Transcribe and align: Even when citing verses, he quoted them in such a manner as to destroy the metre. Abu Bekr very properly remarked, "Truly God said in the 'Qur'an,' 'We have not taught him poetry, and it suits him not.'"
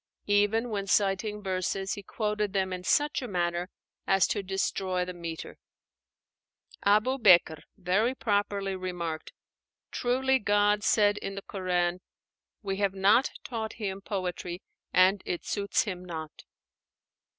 Even 0.25 0.69
when 0.69 0.87
citing 0.87 1.43
verses, 1.43 1.93
he 1.93 2.01
quoted 2.01 2.53
them 2.53 2.73
in 2.73 2.83
such 2.83 3.21
a 3.21 3.27
manner 3.27 3.69
as 4.07 4.25
to 4.25 4.41
destroy 4.41 5.05
the 5.05 5.13
metre. 5.13 5.59
Abu 6.83 7.19
Bekr 7.19 7.61
very 7.77 8.15
properly 8.15 8.75
remarked, 8.75 9.31
"Truly 9.91 10.39
God 10.39 10.83
said 10.83 11.19
in 11.19 11.35
the 11.35 11.43
'Qur'an,' 11.43 12.01
'We 12.63 12.77
have 12.77 12.95
not 12.95 13.29
taught 13.43 13.73
him 13.73 14.01
poetry, 14.01 14.63
and 14.91 15.21
it 15.23 15.45
suits 15.45 15.83
him 15.83 16.03
not.'" 16.03 16.45